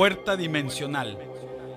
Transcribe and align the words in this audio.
Puerta 0.00 0.34
dimensional. 0.34 1.18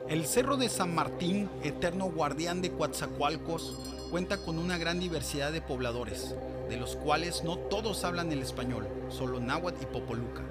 El 0.07 0.25
Cerro 0.25 0.55
de 0.55 0.69
San 0.69 0.95
Martín, 0.95 1.49
eterno 1.61 2.05
guardián 2.05 2.61
de 2.61 2.71
Coatzacoalcos, 2.71 3.77
cuenta 4.11 4.37
con 4.37 4.59
una 4.59 4.77
gran 4.77 4.97
diversidad 4.97 5.51
de 5.51 5.59
pobladores, 5.61 6.33
de 6.69 6.77
los 6.77 6.95
cuales 6.95 7.43
no 7.43 7.57
todos 7.57 8.05
hablan 8.05 8.31
el 8.31 8.41
español, 8.41 8.87
solo 9.09 9.41
náhuatl 9.41 9.83
y 9.83 9.87
popoluca. 9.87 10.41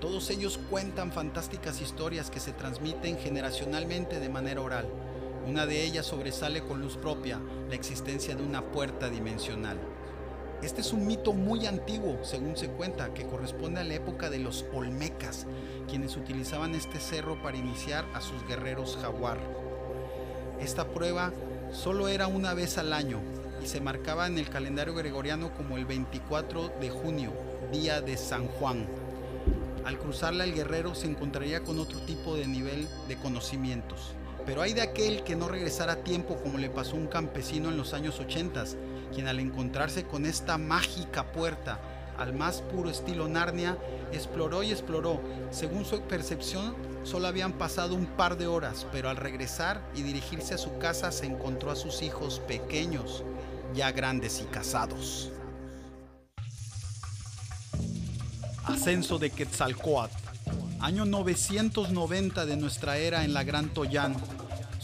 Todos 0.00 0.30
ellos 0.30 0.58
cuentan 0.68 1.12
fantásticas 1.12 1.80
historias 1.80 2.28
que 2.28 2.40
se 2.40 2.54
transmiten 2.54 3.16
generacionalmente 3.16 4.18
de 4.18 4.28
manera 4.28 4.60
oral. 4.60 4.88
Una 5.46 5.64
de 5.64 5.84
ellas 5.84 6.06
sobresale 6.06 6.64
con 6.64 6.80
luz 6.80 6.96
propia, 6.96 7.38
la 7.68 7.76
existencia 7.76 8.34
de 8.34 8.42
una 8.42 8.62
puerta 8.62 9.08
dimensional. 9.08 9.78
Este 10.62 10.80
es 10.80 10.92
un 10.92 11.08
mito 11.08 11.32
muy 11.32 11.66
antiguo, 11.66 12.20
según 12.22 12.56
se 12.56 12.68
cuenta, 12.68 13.12
que 13.12 13.26
corresponde 13.26 13.80
a 13.80 13.84
la 13.84 13.94
época 13.94 14.30
de 14.30 14.38
los 14.38 14.64
Olmecas, 14.72 15.44
quienes 15.88 16.16
utilizaban 16.16 16.76
este 16.76 17.00
cerro 17.00 17.42
para 17.42 17.56
iniciar 17.56 18.04
a 18.14 18.20
sus 18.20 18.46
guerreros 18.46 18.96
jaguar. 19.02 19.38
Esta 20.60 20.86
prueba 20.86 21.32
solo 21.72 22.06
era 22.06 22.28
una 22.28 22.54
vez 22.54 22.78
al 22.78 22.92
año 22.92 23.18
y 23.60 23.66
se 23.66 23.80
marcaba 23.80 24.28
en 24.28 24.38
el 24.38 24.50
calendario 24.50 24.94
gregoriano 24.94 25.52
como 25.52 25.76
el 25.78 25.84
24 25.84 26.72
de 26.80 26.90
junio, 26.90 27.32
día 27.72 28.00
de 28.00 28.16
San 28.16 28.46
Juan. 28.46 28.86
Al 29.84 29.98
cruzarla 29.98 30.44
el 30.44 30.54
guerrero 30.54 30.94
se 30.94 31.08
encontraría 31.08 31.64
con 31.64 31.80
otro 31.80 31.98
tipo 32.00 32.36
de 32.36 32.46
nivel 32.46 32.86
de 33.08 33.16
conocimientos. 33.16 34.14
Pero 34.46 34.62
hay 34.62 34.74
de 34.74 34.82
aquel 34.82 35.24
que 35.24 35.34
no 35.34 35.48
regresara 35.48 35.94
a 35.94 36.04
tiempo 36.04 36.36
como 36.36 36.58
le 36.58 36.70
pasó 36.70 36.96
a 36.96 37.00
un 37.00 37.06
campesino 37.08 37.68
en 37.68 37.76
los 37.76 37.94
años 37.94 38.18
80, 38.20 38.64
quien 39.12 39.28
al 39.28 39.38
encontrarse 39.38 40.04
con 40.04 40.26
esta 40.26 40.58
mágica 40.58 41.32
puerta, 41.32 41.78
al 42.18 42.34
más 42.34 42.60
puro 42.60 42.90
estilo 42.90 43.28
Narnia, 43.28 43.78
exploró 44.12 44.62
y 44.62 44.70
exploró. 44.70 45.20
Según 45.50 45.84
su 45.84 46.00
percepción, 46.02 46.74
solo 47.04 47.28
habían 47.28 47.52
pasado 47.52 47.94
un 47.94 48.06
par 48.06 48.36
de 48.36 48.46
horas, 48.46 48.86
pero 48.92 49.08
al 49.08 49.16
regresar 49.16 49.80
y 49.94 50.02
dirigirse 50.02 50.54
a 50.54 50.58
su 50.58 50.78
casa 50.78 51.12
se 51.12 51.26
encontró 51.26 51.70
a 51.70 51.76
sus 51.76 52.02
hijos 52.02 52.40
pequeños, 52.40 53.24
ya 53.74 53.92
grandes 53.92 54.40
y 54.40 54.44
casados. 54.44 55.30
Ascenso 58.64 59.18
de 59.18 59.30
Quetzalcoatl, 59.30 60.14
año 60.80 61.04
990 61.04 62.46
de 62.46 62.56
nuestra 62.56 62.96
era 62.98 63.24
en 63.24 63.34
la 63.34 63.42
Gran 63.42 63.68
Toyán. 63.70 64.14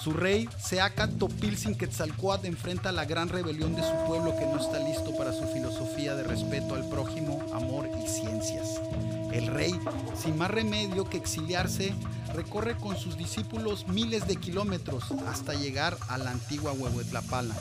Su 0.03 0.13
rey, 0.13 0.49
Seacat 0.59 1.11
Topilzin 1.19 1.77
Quetzalcoatl, 1.77 2.47
enfrenta 2.47 2.93
la 2.93 3.05
gran 3.05 3.29
rebelión 3.29 3.75
de 3.75 3.83
su 3.83 3.93
pueblo 4.07 4.37
que 4.37 4.47
no 4.47 4.59
está 4.59 4.79
listo 4.79 5.17
para 5.17 5.33
su 5.33 5.45
filosofía 5.49 6.15
de 6.15 6.23
respeto 6.23 6.75
al 6.77 6.89
prójimo, 6.89 7.45
amor 7.53 7.89
y 8.05 8.09
ciencias. 8.09 8.81
El 9.33 9.49
rey, 9.49 9.79
sin 10.17 10.39
más 10.39 10.51
remedio 10.51 11.09
que 11.11 11.17
exiliarse, 11.17 11.93
recorre 12.33 12.77
con 12.77 12.97
sus 12.97 13.19
discípulos 13.19 13.89
miles 13.89 14.29
de 14.29 14.37
kilómetros 14.37 15.11
hasta 15.27 15.55
llegar 15.55 15.97
a 16.09 16.17
la 16.17 16.31
antigua 16.31 16.73
Huehuetlapala, 16.73 17.55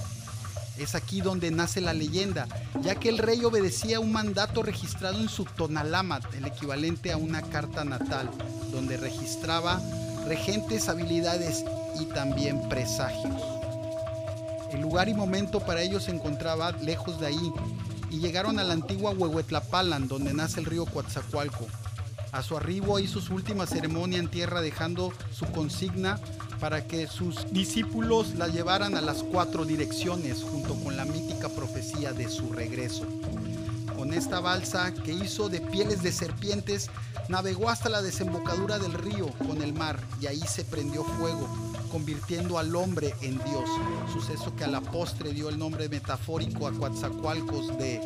es 0.78 0.94
aquí 0.94 1.22
donde 1.22 1.50
nace 1.50 1.82
la 1.82 1.94
leyenda, 1.94 2.48
ya 2.82 2.96
que 2.96 3.10
el 3.10 3.18
rey 3.18 3.44
obedecía 3.44 4.00
un 4.00 4.12
mandato 4.12 4.62
registrado 4.62 5.20
en 5.20 5.28
su 5.28 5.46
Tonalamat, 5.46 6.34
el 6.36 6.46
equivalente 6.46 7.12
a 7.12 7.18
una 7.18 7.42
carta 7.42 7.84
natal, 7.84 8.30
donde 8.72 8.98
registraba 8.98 9.82
regentes, 10.28 10.88
habilidades 10.88 11.64
y 12.00 12.06
también 12.06 12.68
presagios. 12.70 13.42
El 14.72 14.82
lugar 14.82 15.10
y 15.10 15.14
momento 15.14 15.60
para 15.60 15.82
ellos 15.82 16.04
se 16.04 16.12
encontraba 16.12 16.72
lejos 16.72 17.20
de 17.20 17.28
ahí 17.28 17.52
y 18.10 18.20
llegaron 18.20 18.60
a 18.60 18.64
la 18.64 18.74
antigua 18.74 19.12
Huehuetlapalan, 19.12 20.08
donde 20.08 20.34
nace 20.34 20.60
el 20.60 20.66
río 20.66 20.86
Coatzacoalco. 20.86 21.68
A 22.32 22.44
su 22.44 22.58
arribo 22.58 23.00
hizo 23.00 23.22
su 23.22 23.34
última 23.34 23.66
ceremonia 23.66 24.20
en 24.20 24.28
tierra 24.28 24.62
dejando 24.62 25.14
su 25.32 25.46
consigna 25.48 26.20
para 26.60 26.86
que 26.86 27.08
sus 27.08 27.52
discípulos 27.52 28.36
la 28.36 28.48
llevaran 28.48 28.96
a 28.96 29.02
las 29.02 29.24
cuatro 29.24 29.66
direcciones 29.66 30.44
junto 30.44 30.76
con 30.76 30.98
la 30.98 31.06
mítica 31.06 31.50
profecía 31.50 32.14
de 32.14 32.30
su 32.30 32.52
regreso. 32.52 33.06
Con 34.08 34.18
esta 34.18 34.40
balsa 34.40 34.94
que 34.94 35.12
hizo 35.12 35.50
de 35.50 35.60
pieles 35.60 36.02
de 36.02 36.14
serpientes, 36.14 36.90
navegó 37.28 37.70
hasta 37.70 37.90
la 37.90 38.02
desembocadura 38.02 38.80
del 38.80 38.94
río 38.94 39.28
con 39.46 39.62
el 39.62 39.74
mar 39.74 40.00
y 40.22 40.28
ahí 40.28 40.40
se 40.40 40.64
prendió 40.64 41.04
fuego, 41.04 41.46
convirtiendo 41.92 42.58
al 42.58 42.74
hombre 42.78 43.14
en 43.22 43.38
Dios, 43.44 43.70
suceso 44.14 44.56
que 44.56 44.64
a 44.64 44.68
la 44.68 44.80
postre 44.80 45.34
dio 45.34 45.50
el 45.50 45.60
nombre 45.60 45.90
metafórico 45.90 46.68
a 46.68 46.72
Coatzacoalcos 46.72 47.78
de 47.78 48.00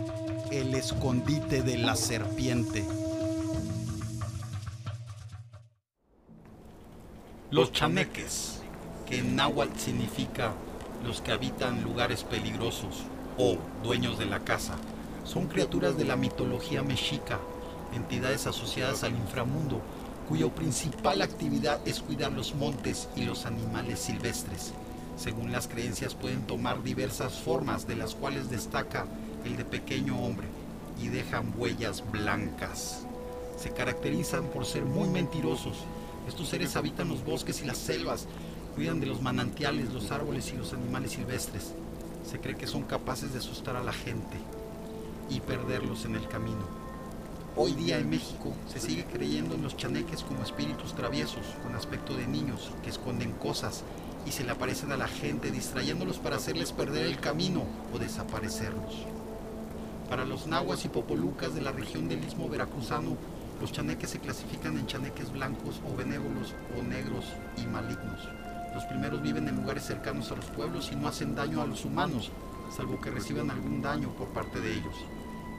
el 0.50 0.74
escondite 0.74 1.62
de 1.62 1.78
la 1.78 1.96
serpiente. 1.96 2.84
Los 7.52 7.72
chaneques, 7.74 8.60
que 9.06 9.20
en 9.20 9.36
náhuatl 9.36 9.78
significa 9.78 10.52
los 11.06 11.22
que 11.22 11.32
habitan 11.32 11.84
lugares 11.84 12.24
peligrosos 12.24 13.04
o 13.38 13.60
dueños 13.84 14.18
de 14.18 14.26
la 14.26 14.40
casa, 14.40 14.78
son 15.24 15.48
criaturas 15.48 15.98
de 15.98 16.06
la 16.06 16.16
mitología 16.16 16.84
mexica, 16.84 17.40
entidades 17.94 18.48
asociadas 18.48 19.04
al 19.04 19.16
inframundo, 19.16 19.82
cuya 20.28 20.48
principal 20.50 21.22
actividad 21.22 21.80
es 21.86 22.00
cuidar 22.00 22.32
los 22.32 22.56
montes 22.56 23.10
y 23.16 23.26
los 23.26 23.46
animales 23.46 24.00
silvestres. 24.00 24.74
Según 25.18 25.52
las 25.52 25.68
creencias 25.68 26.16
pueden 26.16 26.42
tomar 26.48 26.84
diversas 26.84 27.34
formas, 27.34 27.88
de 27.88 27.96
las 27.96 28.16
cuales 28.16 28.50
destaca 28.50 29.06
el 29.46 29.58
de 29.58 29.66
pequeño 29.66 30.18
hombre, 30.20 30.48
y 31.02 31.10
dejan 31.10 31.54
huellas 31.58 32.04
blancas. 32.12 33.06
Se 33.58 33.72
caracterizan 33.72 34.46
por 34.46 34.66
ser 34.66 34.84
muy 34.86 35.10
mentirosos, 35.10 35.78
estos 36.28 36.50
seres 36.50 36.76
habitan 36.76 37.10
los 37.10 37.24
bosques 37.24 37.62
y 37.62 37.66
las 37.66 37.78
selvas, 37.78 38.28
cuidan 38.76 39.00
de 39.00 39.08
los 39.08 39.22
manantiales, 39.22 39.94
los 39.94 40.12
árboles 40.12 40.52
y 40.54 40.58
los 40.58 40.74
animales 40.74 41.12
silvestres. 41.12 41.74
Se 42.30 42.40
cree 42.40 42.56
que 42.56 42.68
son 42.68 42.84
capaces 42.84 43.34
de 43.34 43.40
asustar 43.40 43.76
a 43.76 43.84
la 43.84 43.94
gente 43.94 44.38
y 45.32 45.40
perderlos 45.40 46.06
en 46.06 46.16
el 46.16 46.28
camino. 46.28 46.82
Hoy 47.56 47.74
día 47.74 47.98
en 47.98 48.10
México 48.10 48.54
se 48.68 48.80
sigue 48.80 49.06
creyendo 49.06 49.56
en 49.56 49.64
los 49.64 49.76
chaneques 49.76 50.24
como 50.24 50.44
espíritus 50.44 50.94
traviesos, 50.94 51.46
con 51.64 51.76
aspecto 51.76 52.16
de 52.16 52.28
niños, 52.28 52.72
que 52.84 52.90
esconden 52.90 53.32
cosas 53.34 53.84
y 54.26 54.32
se 54.32 54.44
le 54.44 54.52
aparecen 54.52 54.92
a 54.92 54.98
la 54.98 55.08
gente 55.08 55.52
distrayéndolos 55.52 56.18
para 56.18 56.36
hacerles 56.36 56.72
perder 56.72 57.06
el 57.06 57.20
camino 57.20 57.64
o 57.94 58.00
desaparecerlos. 58.00 59.06
Para 60.10 60.26
los 60.26 60.48
nahuas 60.48 60.86
y 60.86 60.90
popolucas 60.90 61.56
de 61.56 61.62
la 61.62 61.72
región 61.72 62.08
del 62.08 62.24
Istmo 62.24 62.50
Veracruzano, 62.50 63.18
los 63.62 63.72
chaneques 63.72 64.10
se 64.10 64.20
clasifican 64.20 64.78
en 64.78 64.88
chaneques 64.88 65.32
blancos 65.32 65.82
o 65.90 65.96
benévolos 65.96 66.54
o 66.78 66.84
negros 66.84 67.26
y 67.58 67.66
malignos. 67.68 68.28
Los 68.74 68.86
primeros 68.86 69.22
viven 69.22 69.48
en 69.48 69.56
lugares 69.56 69.84
cercanos 69.84 70.32
a 70.32 70.36
los 70.36 70.46
pueblos 70.46 70.90
y 70.92 70.96
no 70.96 71.08
hacen 71.08 71.36
daño 71.36 71.62
a 71.62 71.68
los 71.68 71.86
humanos, 71.86 72.32
salvo 72.76 73.00
que 73.00 73.12
reciban 73.12 73.52
algún 73.52 73.82
daño 73.82 74.10
por 74.18 74.30
parte 74.30 74.60
de 74.62 74.74
ellos. 74.74 74.96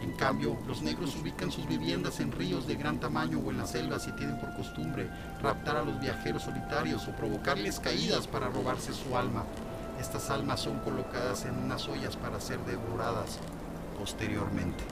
En 0.03 0.13
cambio, 0.13 0.59
los 0.67 0.83
negros 0.83 1.17
ubican 1.21 1.53
sus 1.53 1.67
viviendas 1.69 2.21
en 2.21 2.33
ríos 2.33 2.67
de 2.67 2.75
gran 2.75 2.99
tamaño 2.99 3.39
o 3.39 3.51
en 3.51 3.59
las 3.59 3.71
selvas 3.71 4.07
y 4.09 4.13
tienen 4.13 4.39
por 4.39 4.55
costumbre 4.57 5.09
raptar 5.41 5.77
a 5.77 5.85
los 5.85 6.01
viajeros 6.01 6.43
solitarios 6.43 7.07
o 7.09 7.13
provocarles 7.13 7.79
caídas 7.79 8.27
para 8.27 8.49
robarse 8.49 8.93
su 8.93 9.17
alma. 9.17 9.45
Estas 10.01 10.31
almas 10.31 10.61
son 10.61 10.79
colocadas 10.81 11.45
en 11.45 11.57
unas 11.57 11.89
ollas 11.89 12.17
para 12.17 12.41
ser 12.41 12.59
devoradas 12.65 13.39
posteriormente. 13.99 14.83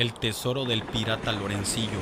el 0.00 0.14
tesoro 0.14 0.64
del 0.64 0.82
pirata 0.82 1.30
Lorencillo. 1.30 2.00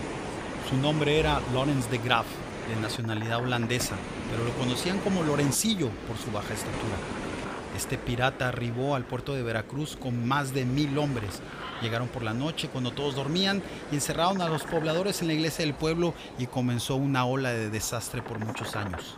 Su 0.71 0.77
nombre 0.77 1.19
era 1.19 1.41
Lorenz 1.53 1.91
de 1.91 1.99
Graaf, 1.99 2.29
de 2.69 2.81
nacionalidad 2.81 3.43
holandesa, 3.43 3.97
pero 4.31 4.45
lo 4.45 4.53
conocían 4.53 4.99
como 4.99 5.23
Lorencillo 5.23 5.89
por 6.07 6.17
su 6.17 6.31
baja 6.31 6.55
estatura. 6.55 6.97
Este 7.77 7.99
pirata 7.99 8.49
arribó 8.49 8.95
al 8.95 9.05
puerto 9.05 9.35
de 9.35 9.43
Veracruz 9.43 9.97
con 9.97 10.27
más 10.27 10.53
de 10.53 10.65
mil 10.65 10.99
hombres. 10.99 11.41
Llegaron 11.81 12.09
por 12.09 12.23
la 12.23 12.35
noche 12.35 12.69
cuando 12.69 12.91
todos 12.91 13.15
dormían 13.15 13.63
y 13.93 13.95
encerraron 13.95 14.41
a 14.43 14.49
los 14.49 14.65
pobladores 14.65 15.21
en 15.21 15.29
la 15.29 15.35
iglesia 15.35 15.65
del 15.65 15.75
pueblo 15.75 16.13
y 16.39 16.47
comenzó 16.47 16.97
una 16.97 17.25
ola 17.25 17.51
de 17.51 17.71
desastre 17.71 18.21
por 18.21 18.39
muchos 18.41 18.75
años. 18.75 19.17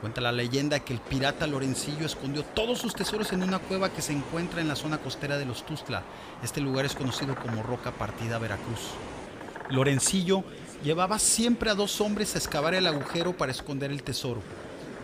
Cuenta 0.00 0.20
la 0.20 0.32
leyenda 0.32 0.80
que 0.80 0.94
el 0.94 1.00
pirata 1.00 1.46
Lorencillo 1.46 2.06
escondió 2.06 2.42
todos 2.42 2.78
sus 2.78 2.94
tesoros 2.94 3.32
en 3.32 3.42
una 3.42 3.58
cueva 3.58 3.90
que 3.90 4.00
se 4.00 4.12
encuentra 4.12 4.60
en 4.60 4.68
la 4.68 4.76
zona 4.76 4.98
costera 4.98 5.36
de 5.36 5.44
los 5.44 5.66
Tuzla. 5.66 6.04
Este 6.42 6.60
lugar 6.60 6.86
es 6.86 6.94
conocido 6.94 7.34
como 7.34 7.62
Roca 7.62 7.90
Partida 7.90 8.38
Veracruz. 8.38 8.92
Lorencillo 9.68 10.42
llevaba 10.82 11.18
siempre 11.18 11.70
a 11.70 11.74
dos 11.74 12.00
hombres 12.00 12.34
a 12.34 12.38
excavar 12.38 12.74
el 12.74 12.86
agujero 12.86 13.36
para 13.36 13.52
esconder 13.52 13.90
el 13.90 14.02
tesoro. 14.02 14.42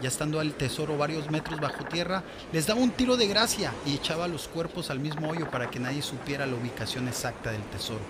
Ya 0.02 0.08
estando 0.08 0.40
el 0.40 0.54
tesoro 0.54 0.98
varios 0.98 1.30
metros 1.30 1.60
bajo 1.60 1.84
tierra, 1.84 2.22
les 2.52 2.66
daba 2.66 2.80
un 2.80 2.90
tiro 2.90 3.16
de 3.16 3.26
gracia 3.26 3.72
y 3.86 3.94
echaba 3.94 4.28
los 4.28 4.48
cuerpos 4.48 4.90
al 4.90 5.00
mismo 5.00 5.30
hoyo 5.30 5.50
para 5.50 5.70
que 5.70 5.80
nadie 5.80 6.02
supiera 6.02 6.46
la 6.46 6.56
ubicación 6.56 7.08
exacta 7.08 7.50
del 7.50 7.62
tesoro. 7.62 8.00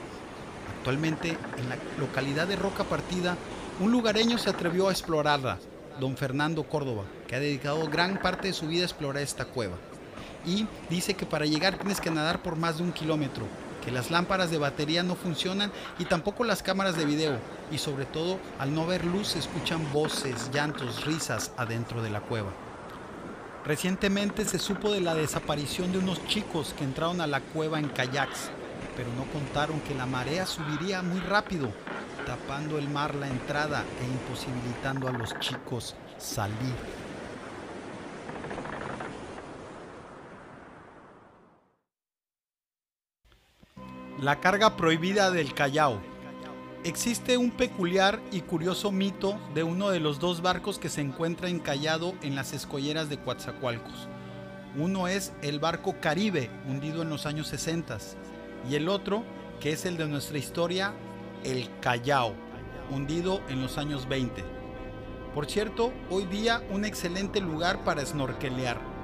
Actualmente, 0.79 1.31
en 1.31 1.69
la 1.69 1.77
localidad 1.99 2.47
de 2.49 2.57
Roca 2.57 2.85
Partida, 2.85 3.37
un 3.81 3.93
lugareño 3.93 4.39
se 4.39 4.51
atrevió 4.51 4.89
a 4.89 4.93
explorarla 4.93 5.59
don 6.01 6.17
Fernando 6.17 6.65
Córdoba, 6.65 7.05
que 7.27 7.37
ha 7.37 7.41
dedicado 7.41 7.89
gran 7.89 8.21
parte 8.21 8.49
de 8.49 8.55
su 8.55 8.67
vida 8.67 8.83
a 8.83 8.87
explorar 8.87 9.23
esta 9.23 9.45
cueva. 9.45 9.77
Y 10.45 10.67
dice 10.89 11.15
que 11.15 11.27
para 11.27 11.47
llegar 11.47 11.79
tienes 11.79 12.01
que 12.01 12.11
nadar 12.11 12.43
por 12.43 12.57
más 12.57 12.79
de 12.79 12.85
un 12.85 12.93
kilómetro, 12.93 13.47
que 13.87 13.93
las 13.93 14.11
lámparas 14.11 14.51
de 14.51 14.59
batería 14.59 15.05
no 15.05 15.15
funcionan 15.15 15.71
y 16.01 16.07
tampoco 16.07 16.43
las 16.43 16.61
cámaras 16.61 16.97
de 16.97 17.05
video, 17.05 17.39
y 17.71 17.79
sobre 17.79 18.05
todo 18.05 18.41
al 18.59 18.75
no 18.75 18.85
ver 18.85 19.05
luz 19.05 19.29
se 19.29 19.39
escuchan 19.39 19.81
voces, 19.93 20.51
llantos, 20.53 21.05
risas 21.05 21.53
adentro 21.57 22.03
de 22.03 22.11
la 22.11 22.21
cueva. 22.21 22.51
Recientemente 23.65 24.45
se 24.45 24.59
supo 24.59 24.91
de 24.91 25.01
la 25.01 25.15
desaparición 25.15 25.93
de 25.93 25.99
unos 25.99 26.27
chicos 26.27 26.75
que 26.77 26.83
entraron 26.83 27.21
a 27.21 27.29
la 27.29 27.41
cueva 27.41 27.79
en 27.79 27.89
kayaks, 27.89 28.51
pero 28.97 29.09
no 29.13 29.25
contaron 29.33 29.79
que 29.83 29.95
la 29.95 30.07
marea 30.07 30.47
subiría 30.47 31.03
muy 31.03 31.21
rápido, 31.21 31.71
tapando 32.27 32.79
el 32.79 32.89
mar 32.89 33.15
la 33.15 33.29
entrada 33.29 33.85
e 34.01 34.05
imposibilitando 34.05 35.07
a 35.07 35.13
los 35.13 35.39
chicos 35.39 35.95
salir. 36.19 37.06
La 44.21 44.41
carga 44.41 44.79
prohibida 44.79 45.31
del 45.31 45.53
Callao. 45.53 46.01
Existe 46.85 47.37
un 47.37 47.51
peculiar 47.51 48.19
y 48.33 48.41
curioso 48.41 48.91
mito 48.91 49.39
de 49.55 49.63
uno 49.63 49.91
de 49.91 50.01
los 50.01 50.21
dos 50.21 50.41
barcos 50.41 50.79
que 50.79 50.89
se 50.89 51.03
encuentra 51.03 51.51
encallado 51.51 52.15
en 52.23 52.35
las 52.35 52.55
escolleras 52.55 53.11
de 53.11 53.19
Coatzacoalcos. 53.19 54.09
Uno 54.75 55.07
es 55.07 55.35
el 55.43 55.61
barco 55.61 55.97
Caribe, 56.01 56.49
hundido 56.67 57.03
en 57.03 57.11
los 57.11 57.27
años 57.27 57.49
60, 57.49 57.99
y 58.71 58.77
el 58.77 58.89
otro, 58.89 59.23
que 59.61 59.73
es 59.73 59.85
el 59.85 59.99
de 59.99 60.07
nuestra 60.07 60.39
historia, 60.39 60.95
el 61.45 61.69
Callao, 61.81 62.33
hundido 62.91 63.43
en 63.51 63.61
los 63.61 63.77
años 63.77 64.09
20. 64.09 64.43
Por 65.35 65.45
cierto, 65.45 65.93
hoy 66.09 66.25
día 66.25 66.63
un 66.71 66.87
excelente 66.87 67.43
lugar 67.43 67.85
para 67.85 68.07
snorkelear. 68.07 68.96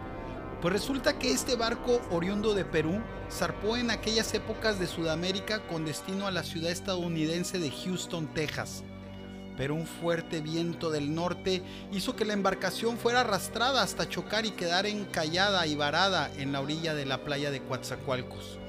Pues 0.62 0.75
resulta 0.75 1.19
que 1.19 1.32
este 1.32 1.56
barco 1.56 2.00
oriundo 2.12 2.55
de 2.55 2.64
Perú 2.64 3.03
zarpó 3.29 3.76
en 3.76 3.91
aquellas 3.91 4.32
épocas 4.32 4.79
de 4.79 4.87
Sudamérica 4.87 5.67
con 5.67 5.85
destino 5.85 6.29
a 6.29 6.31
la 6.31 6.44
ciudad 6.44 6.70
estadounidense 6.70 7.59
de 7.59 7.73
Houston, 7.73 8.29
Texas. 8.29 8.85
Pero 9.56 9.75
un 9.75 9.87
fuerte 9.87 10.41
viento 10.41 10.93
del 10.93 11.17
norte 11.17 11.64
hizo 11.91 12.14
que 12.14 12.25
la 12.25 12.35
embarcación 12.35 12.97
fuera 12.97 13.23
arrastrada 13.23 13.82
hasta 13.82 14.09
chocar 14.09 14.47
y 14.47 14.53
quedar 14.53 14.87
encallada 14.87 15.67
y 15.67 15.75
varada 15.75 16.31
en 16.37 16.53
la 16.53 16.61
orilla 16.61 16.94
de 16.94 17.06
la 17.06 17.25
playa 17.25 17.50
de 17.50 17.61
Coatzacoalcos. 17.64 18.61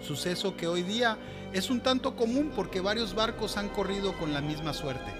Suceso 0.00 0.56
que 0.56 0.66
hoy 0.66 0.82
día 0.82 1.16
es 1.52 1.70
un 1.70 1.80
tanto 1.80 2.16
común 2.16 2.50
porque 2.56 2.80
varios 2.80 3.14
barcos 3.14 3.56
han 3.56 3.68
corrido 3.68 4.18
con 4.18 4.34
la 4.34 4.40
misma 4.40 4.74
suerte. 4.74 5.12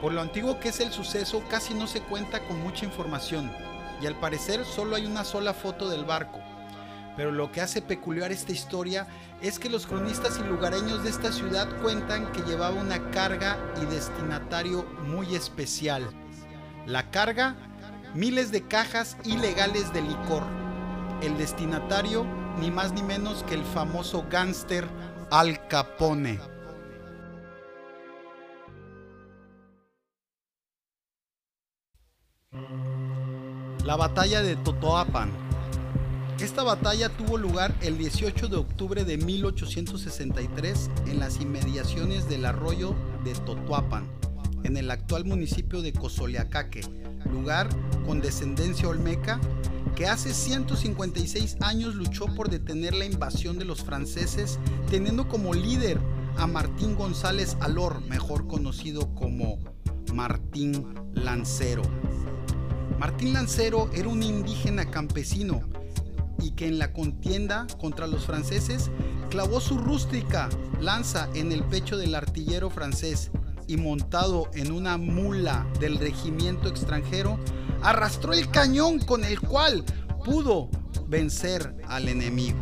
Por 0.00 0.14
lo 0.14 0.22
antiguo 0.22 0.58
que 0.58 0.70
es 0.70 0.80
el 0.80 0.92
suceso, 0.92 1.44
casi 1.50 1.74
no 1.74 1.86
se 1.86 2.00
cuenta 2.00 2.40
con 2.48 2.58
mucha 2.62 2.86
información 2.86 3.67
y 4.00 4.06
al 4.06 4.18
parecer 4.18 4.64
solo 4.64 4.96
hay 4.96 5.06
una 5.06 5.24
sola 5.24 5.54
foto 5.54 5.88
del 5.88 6.04
barco. 6.04 6.40
Pero 7.16 7.32
lo 7.32 7.50
que 7.50 7.60
hace 7.60 7.82
peculiar 7.82 8.30
esta 8.30 8.52
historia 8.52 9.08
es 9.42 9.58
que 9.58 9.68
los 9.68 9.86
cronistas 9.86 10.38
y 10.38 10.48
lugareños 10.48 11.02
de 11.02 11.10
esta 11.10 11.32
ciudad 11.32 11.68
cuentan 11.82 12.30
que 12.30 12.42
llevaba 12.42 12.80
una 12.80 13.10
carga 13.10 13.58
y 13.82 13.86
destinatario 13.86 14.84
muy 15.04 15.34
especial. 15.34 16.08
La 16.86 17.10
carga, 17.10 17.56
miles 18.14 18.52
de 18.52 18.62
cajas 18.62 19.16
ilegales 19.24 19.92
de 19.92 20.02
licor. 20.02 20.44
El 21.20 21.36
destinatario, 21.36 22.24
ni 22.60 22.70
más 22.70 22.92
ni 22.92 23.02
menos 23.02 23.42
que 23.42 23.54
el 23.54 23.64
famoso 23.64 24.24
gángster 24.30 24.88
Al 25.32 25.66
Capone. 25.66 26.57
La 33.88 33.96
batalla 33.96 34.42
de 34.42 34.54
Totoapan. 34.54 35.30
Esta 36.38 36.62
batalla 36.62 37.08
tuvo 37.08 37.38
lugar 37.38 37.74
el 37.80 37.96
18 37.96 38.48
de 38.48 38.58
octubre 38.58 39.02
de 39.02 39.16
1863 39.16 40.90
en 41.06 41.18
las 41.18 41.40
inmediaciones 41.40 42.28
del 42.28 42.44
arroyo 42.44 42.94
de 43.24 43.32
Totoapan, 43.32 44.06
en 44.64 44.76
el 44.76 44.90
actual 44.90 45.24
municipio 45.24 45.80
de 45.80 45.94
Cozoleacaque, 45.94 46.82
lugar 47.32 47.66
con 48.04 48.20
descendencia 48.20 48.90
olmeca 48.90 49.40
que 49.96 50.06
hace 50.06 50.34
156 50.34 51.56
años 51.62 51.94
luchó 51.94 52.26
por 52.26 52.50
detener 52.50 52.92
la 52.92 53.06
invasión 53.06 53.58
de 53.58 53.64
los 53.64 53.82
franceses, 53.82 54.58
teniendo 54.90 55.28
como 55.28 55.54
líder 55.54 55.98
a 56.36 56.46
Martín 56.46 56.94
González 56.94 57.56
Alor, 57.60 58.02
mejor 58.02 58.46
conocido 58.48 59.14
como 59.14 59.58
Martín 60.12 60.94
Lancero. 61.14 61.80
Martín 62.98 63.32
Lancero 63.32 63.88
era 63.94 64.08
un 64.08 64.22
indígena 64.22 64.90
campesino 64.90 65.60
y 66.40 66.52
que 66.52 66.66
en 66.66 66.78
la 66.78 66.92
contienda 66.92 67.66
contra 67.80 68.06
los 68.06 68.26
franceses 68.26 68.90
clavó 69.30 69.60
su 69.60 69.78
rústica 69.78 70.48
lanza 70.80 71.28
en 71.34 71.52
el 71.52 71.62
pecho 71.64 71.96
del 71.96 72.14
artillero 72.14 72.70
francés 72.70 73.30
y 73.68 73.76
montado 73.76 74.50
en 74.54 74.72
una 74.72 74.96
mula 74.96 75.66
del 75.78 75.98
regimiento 75.98 76.68
extranjero, 76.68 77.38
arrastró 77.82 78.32
el 78.32 78.50
cañón 78.50 78.98
con 78.98 79.24
el 79.24 79.40
cual 79.40 79.84
pudo 80.24 80.70
vencer 81.06 81.76
al 81.86 82.08
enemigo. 82.08 82.58